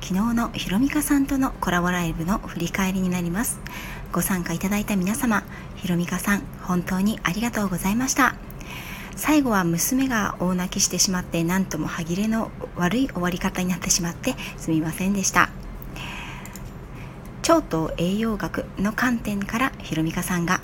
[0.00, 3.58] 昨日のひろみかさんとのコラボライブの振り返りになります。
[4.12, 5.42] ご参加いただいた皆様
[5.74, 8.34] ひろみかさん本当にありがとうございました。
[9.16, 15.50] 最後は娘が大泣きしてしまって何とも歯切れの悪い終わり方になってしまってすみませんでした。
[17.48, 20.60] 腸と栄養学の観点からひろみかさんが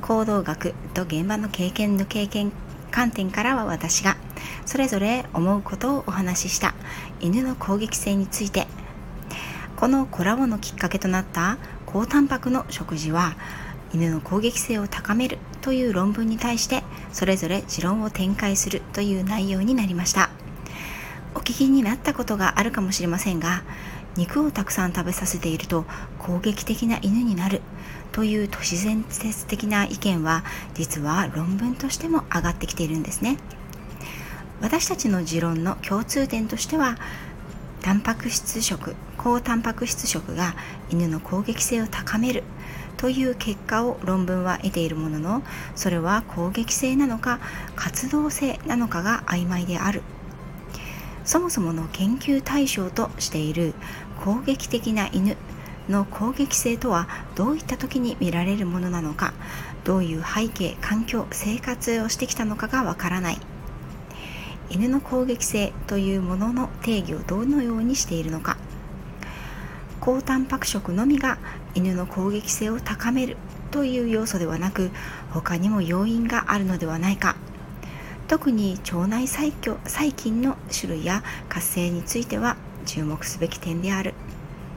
[0.00, 2.52] 行動学と現場の経験の経験
[2.90, 4.16] 観点からは私が
[4.66, 6.74] それぞれ思うことをお話しした
[7.20, 8.66] 犬の攻撃性について。
[9.80, 11.56] このコラボのきっかけとなった
[11.86, 13.34] 高タンパクの食事は
[13.94, 16.84] 犬の攻撃性を高めるという論文に対して
[17.14, 20.28] それぞれ持論を展開するという内容になりました。
[21.34, 23.62] お聞きになったことがあるかもしれませんが
[24.16, 25.86] 肉をたくさん食べさせていると
[26.18, 27.62] 攻撃的な犬になる
[28.20, 33.38] という都市伝説的な意見は実は論文としても上がってきているんですね。
[34.60, 36.98] 私たちの持論の共通点としては
[37.80, 40.54] タンパク質食高タンパク質食が
[40.90, 42.42] 犬の攻撃性を高める
[42.98, 45.42] という結果を論文は得ているものの
[45.74, 47.40] それは攻撃性なのか
[47.74, 50.02] 活動性なのかが曖昧である。
[51.24, 53.72] そもそもの研究対象としている
[54.22, 55.38] 攻撃的な犬
[55.90, 59.34] の攻撃性とはどういった時に見られるものなのか
[59.84, 63.38] どういう背景環境生活をしてきたのかがわからない。
[64.70, 68.56] 犬の攻撃性というものの定義をどのようにしているのか。
[70.00, 71.38] 高タンパク食のみが
[71.74, 73.36] 犬の攻撃性を高める
[73.70, 74.90] という要素ではなく
[75.30, 77.36] 他にも要因があるのではないか。
[78.28, 79.50] 特に腸内細
[80.12, 82.56] 菌の種類や活性については
[82.86, 84.14] 注目すべき点である。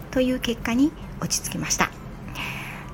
[0.09, 0.91] という結果に
[1.23, 1.89] 落ち着きました。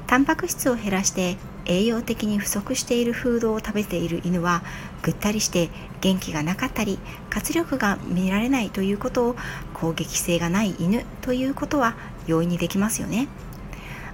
[0.07, 4.63] タンパク質を減らして栄養的に不足しているフードを食べている犬は
[5.03, 5.69] ぐったりして
[6.01, 6.97] 元気がなかったり
[7.29, 9.35] 活力が見られないということを
[9.75, 11.95] 攻撃性がない犬ということは
[12.25, 13.27] 容易にできますよね。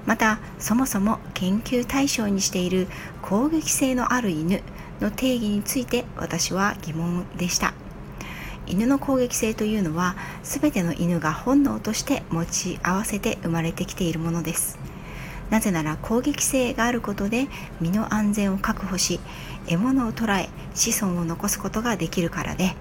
[0.06, 2.88] またそもそも研究対象にしている
[3.22, 4.62] 攻撃性のある犬
[5.00, 7.74] の定義について私は疑問でした。
[8.68, 14.78] 犬の攻撃性というのは全ての犬が本能として持ち合わせて生まれてきているものです。
[15.50, 17.48] なぜなら攻撃性があることで
[17.80, 19.20] 身の安全を確保し
[19.68, 22.76] 獲物を捕らえ子孫を残すことができるからで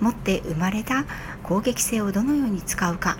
[0.00, 1.04] 持って生まれた
[1.42, 3.18] 攻撃性をどのように使うか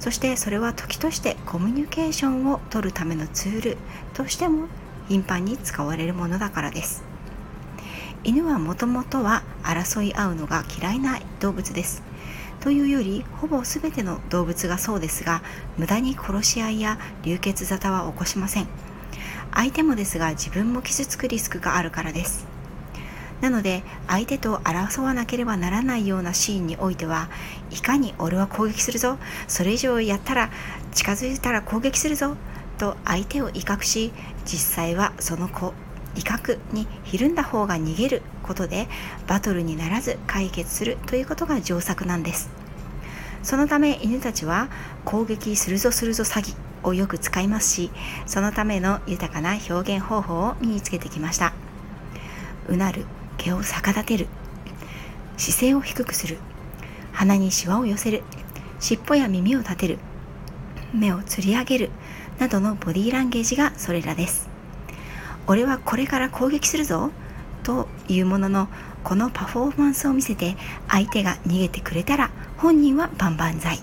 [0.00, 3.76] そしてそれは時としてコミュニケーションを取るためのツール
[4.14, 4.68] としても
[5.08, 7.07] 頻繁に使われるものだからです。
[8.24, 12.02] 犬はもともとは争い合うのが嫌いな動物です。
[12.60, 15.42] というよりほぼ全ての動物がそうですが
[15.76, 18.66] 無駄に殺し合いや流血沙汰は起こしません。
[19.54, 22.46] 相手もですが自分も傷つくリスクがあるからです。
[23.40, 27.28] なので相手と争わなければならないようなシーンにおいては
[27.70, 30.50] いかに俺は攻撃するぞそれ以上やったら
[30.92, 32.36] 近づいたら攻撃するぞ
[32.78, 34.12] と相手を威嚇し
[34.44, 35.72] 実際はその子
[36.18, 38.88] 威嚇にひるんだ方が逃げることで
[39.28, 42.50] バトルにならず解決するということが上策なんです。
[43.42, 44.68] そのため犬たちは
[45.04, 47.90] 攻撃するぞするぞ詐欺をよく使いますし
[48.26, 51.52] そのための豊かな表現方法を身につけてきました。
[52.68, 53.06] うなる
[53.38, 54.26] 毛を逆立てる
[55.36, 56.38] 姿勢を低くする
[57.12, 58.22] 鼻にシワを寄せる
[58.80, 59.98] 尻尾や耳を立てる
[60.92, 61.90] 目をつり上げる
[62.38, 64.47] などのボディーランゲージがそれらです。
[65.48, 67.10] 俺はこれから攻撃するぞ
[67.62, 68.68] というものの
[69.02, 70.56] このパフォーマンスを見せて
[70.88, 73.80] 相手が逃げてくれたら本人は万々歳。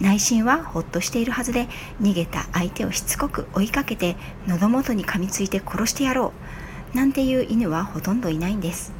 [0.00, 1.68] 内心はほっとしているはずで
[2.00, 4.16] 逃げた相手をしつこく追いかけて
[4.46, 6.32] 喉元に噛みついて殺してやろ
[6.94, 6.96] う。
[6.96, 8.92] なんていう犬はほとんどいないんです。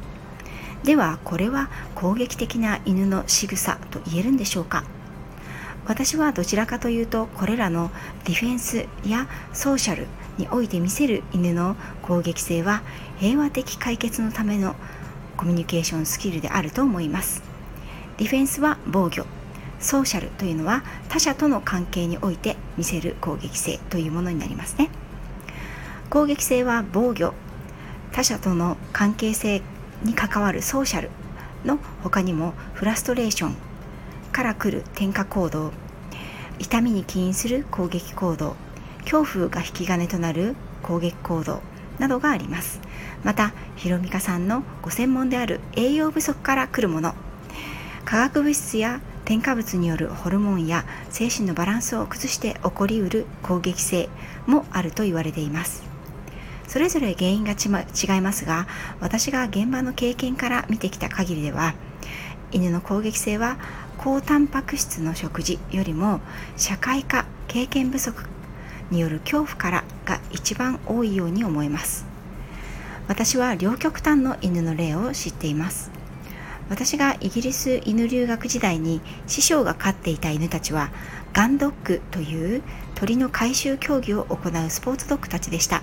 [0.83, 4.83] ではこれは攻撃的な犬の仕草と言えるんでしょうか。
[5.85, 7.91] 私はどちらかというとこれらの
[8.25, 10.07] ディフェンスやソーシャル
[10.37, 12.81] において見せる犬の攻撃性は
[13.19, 14.75] 平和的解決のための
[15.37, 17.43] コミュニケーションスキルであると思います。
[18.17, 19.25] ディフェンスは防御。
[19.79, 24.89] ソーシャルというのは他者との関係において見せる攻撃性というものになりますね。
[26.09, 27.33] 攻撃性は防御。
[28.11, 29.61] 他者との関係性
[30.03, 31.09] に関わるソーシャル
[31.65, 33.55] の他にもフラストレーション。
[34.31, 35.71] から来る転化行動。
[36.59, 38.55] 痛みに起因する攻撃行動。
[39.03, 41.61] 恐怖が引き金となる攻撃行動
[41.99, 42.81] などがあります。
[43.23, 47.15] またひろみかさんのご専門である栄養不足から来るもの
[48.05, 54.09] 化学物質や添加物によるホルモンや精神のバランスを崩して起こりうる攻撃性
[54.45, 55.83] もあると言われています。
[56.67, 58.67] それぞれ原因が違いますが
[58.99, 61.75] 私が現場の経験から見てきた限りでは
[62.51, 63.57] 犬の攻撃性は
[63.97, 66.19] 高タンパク質の食事よりも
[66.57, 68.25] 社会化経験不足
[68.93, 72.05] による恐怖からが一番多いように思えます。
[73.07, 75.91] 私は両極端の犬の例を知っています。
[76.69, 80.91] 私がイギリス犬留学時代に師匠が飼っていた犬たちは
[81.33, 82.61] ガンドッグという
[82.95, 85.81] 鳥の回収競技を行うスポーツドッグたちでした。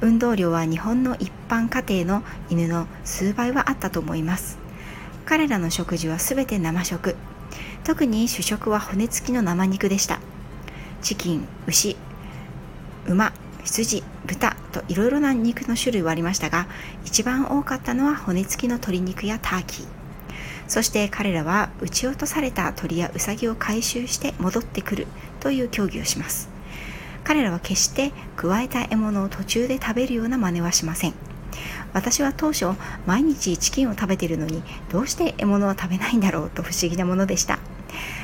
[0.00, 4.58] 運動量は日本の一般家庭の犬の数倍はあったと思います。
[5.26, 7.14] 彼らの食事は全て生食。
[7.84, 10.18] 特に主食は骨付きの生肉でした。
[11.02, 11.96] チキン牛
[13.06, 13.32] 馬
[13.64, 16.66] 羊豚といろいろな肉の種類はありましたが
[17.04, 19.86] 一番多かったのは骨付きの鶏肉やターキー。
[20.68, 25.06] そして彼らは撃ち落とされた鳥やウサギを回収して戻ってくる
[25.40, 26.48] という競技をします。
[27.24, 31.14] 彼らは決して加えた獲物を途中で食べるような真似はしません。
[31.92, 32.70] 私は当初
[33.06, 37.58] 毎日チキンを食べているのにどうして獲物は食べないんだろうと不思議なものでした。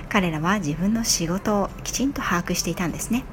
[0.09, 3.25] 彼らは自分の仕事をきちんと把握していたんですね。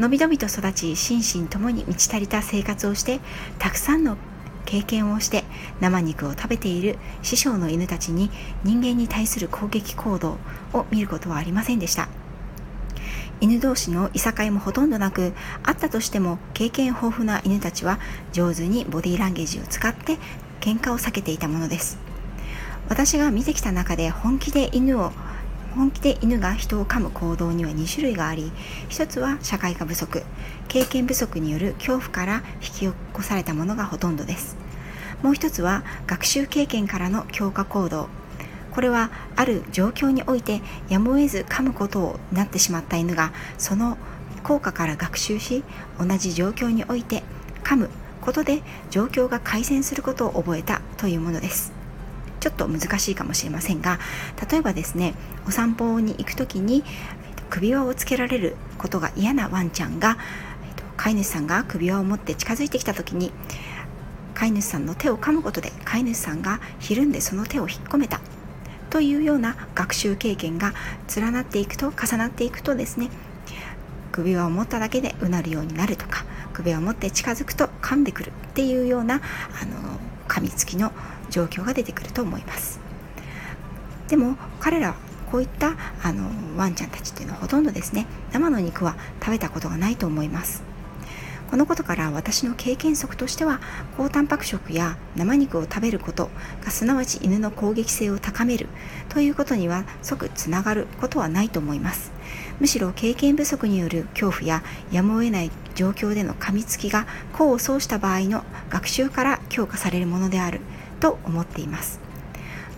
[0.00, 3.20] のびのびと育ち心身ともに満ち足りた生活をして
[3.58, 4.16] たくさんの
[4.64, 5.44] 経験をして
[5.78, 8.30] 生肉を食べている師匠の犬たちに
[8.64, 10.38] 人間に対する攻撃行動
[10.72, 12.08] を見ることはありませんでした。
[13.42, 17.98] 犬同士のいさかいもほとんどなくあったとしても経験豊富な犬たちは
[18.32, 20.16] 上手にボディーランゲージを使って
[20.62, 21.98] 喧嘩を避けていたものです。
[22.88, 25.12] 私が見てきた中で本気で犬を
[25.76, 28.50] 本気で犬が人を噛む行動には2種類があり
[28.88, 30.22] 一つは社会化不足
[30.68, 34.56] 経験不足による恐怖から引き起こされたものがほとんどです。
[35.22, 38.08] もう一つは学習経験からの強化行動。
[38.72, 43.98] これはある状況においてやむを得ず噛むことになってしまった犬がその
[44.44, 45.64] 効果から学習し
[45.98, 47.24] 同じ状況において
[47.64, 47.90] 噛む
[48.20, 51.79] ことで状況が改善することを覚えたというものです。
[52.40, 53.98] ちょっと難しいかもしれませんが
[54.50, 55.14] 例えばですね
[55.46, 56.82] お散歩に行く時に
[57.50, 60.16] 首輪をつけられることが嫌なワンちゃんが
[60.96, 63.32] 飼い主さんが首輪を持って近づいてきた時に
[64.34, 68.20] 飼い主さんの手を噛むことで飼い主さんがひるんでその手を引っ込めた
[68.88, 70.72] というような学習経験が
[71.14, 73.10] 連なっていくと重なっていくとですね
[74.12, 79.18] 首輪を持っただけでうなるようになるとか首輪を持って近づくと噛んでくるっていうようなあ
[79.66, 80.92] の噛みつきの
[81.30, 82.80] 状況が出てくると思います。
[84.08, 84.94] でも彼らは
[85.30, 88.06] こういったあのワンちゃんたちっていうのはほとんどですね。
[88.32, 90.62] 生の肉は食べたことがないと思います。
[91.50, 93.60] このことから私の経験則としては
[93.96, 96.30] 高タンパク食や生肉を食べること
[96.64, 98.68] がすなわち犬の攻撃性を高める
[99.08, 102.12] ということには即つながることはないと思います。
[102.60, 104.62] むしろ経験不足による恐怖や
[104.92, 110.60] やむを得ない状況での噛みつきが功を奏した場合の学習から強化されるものである。
[111.00, 112.00] と思っています。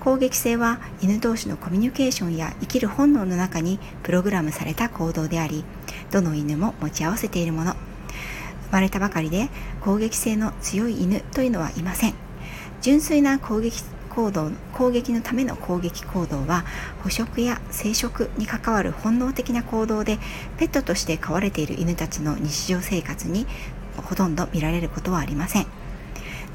[0.00, 5.64] 攻撃性は犬同士のコミュニケーションや生きる本能の中にプログラムされた行動であり
[6.10, 7.74] どの犬も持ち合わせているもの。
[8.70, 9.48] 生まれたばかりで
[9.80, 12.14] 攻撃性の強い犬というのはいません。
[12.80, 16.64] 純粋な攻撃行動攻撃のための攻撃行動は
[17.02, 20.18] 捕食や生殖に関わる本能的な行動で
[20.58, 23.46] ペットとして飼われている犬たちの日常生活に
[23.96, 25.81] ほとんど見られることはありません。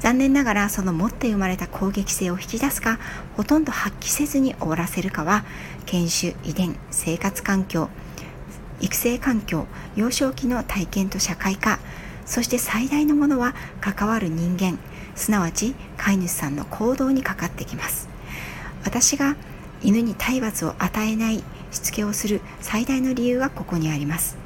[0.00, 2.98] 残念ながらその持って生まれた攻撃性を引き出すか
[3.36, 5.44] ほとんど発揮せずに終わらせるかは
[5.86, 7.88] 犬種遺伝生活環境
[8.80, 11.78] 育成環境幼少期の体験と社会化
[12.24, 14.78] そして最大のものは関わる人間
[15.16, 18.08] すなわち飼い主さんの行動にかかってきます。
[18.84, 19.36] 私が
[19.82, 24.36] 犬に体罰を与えないしつけをする最大の理由はここにあります。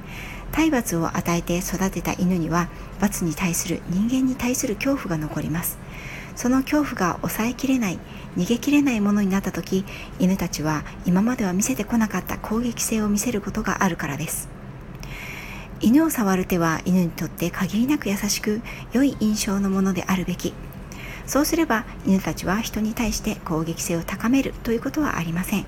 [0.52, 2.68] 体罰を与えて育てた犬には
[3.00, 5.78] 罰に対する人間に対する恐怖が残ります。
[6.36, 7.98] その恐怖が抑えきれない
[8.36, 9.84] 逃げきれないものになった時
[10.18, 14.48] 犬たちは今までは見せてこなかった攻撃性を見せることがあるからです。
[15.80, 20.54] 犬を触る手は犬にとって限りなく優しく良い印象のものであるべき。
[21.26, 25.66] そうすれば犬たちは人に対して攻撃性を高めるということはありません。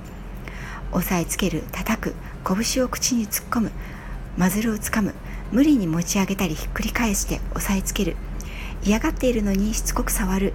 [0.93, 2.15] 押さえつける叩く
[2.45, 3.73] 拳を口に突っ込む
[4.37, 5.15] マズルをつかむ。
[5.53, 8.17] 無理に持ち上げたりひっくり返して押さえつける。
[8.85, 10.53] 嫌がっているのにしつこく触る。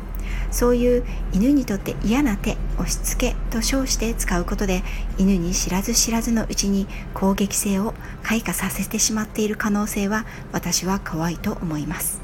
[0.51, 4.83] そういう犬にとって嫌な手押し付けと称して使うことで
[5.17, 7.93] 犬に知らず知らずのうちに攻撃性を
[8.23, 12.21] 開花させてしまっている可能性は私は怖いと思います。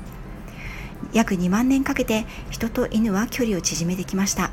[1.14, 4.52] 約2万年かけて人と犬は距離を縮めてきました。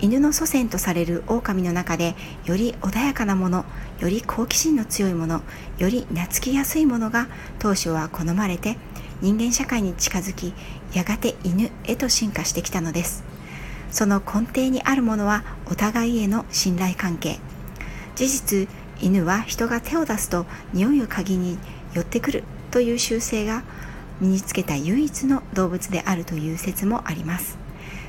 [0.00, 2.14] 犬の祖先とされる狼の中で
[2.44, 3.64] より穏やかなもの
[3.98, 5.42] より好奇心の強いもの
[5.78, 7.26] より懐きやすいものが
[7.58, 8.76] 当初は好まれて
[9.20, 10.54] 人間社会に近づき
[10.94, 13.24] やがて犬へと進化してきたのです。
[13.90, 17.40] その根底にあるものはお互いへの信頼関係。
[18.14, 18.68] 事実
[19.00, 21.58] 犬は人が手を出すと匂いを嗅ぎに
[21.94, 23.64] 寄ってくるという習性が
[24.20, 27.67] 身につけた唯一の動物であるという説もあります。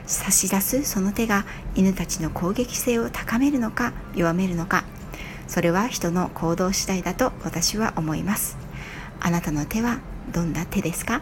[0.10, 4.84] 差し出すその手が犬たちの攻撃性を高めるのか弱めるのか。
[5.48, 8.58] それは人の行動次第だと私は思います。
[9.20, 10.00] あなたの手は
[10.32, 11.22] どんな手ですか？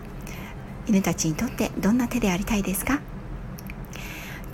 [0.87, 2.99] 犬たちにとってどんな手でありたいですか？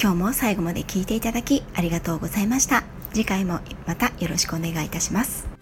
[0.02, 2.84] 今日も最後まで聞いていただきありがとうございました。
[3.14, 5.53] 次回もまたよろしくお願いいたします。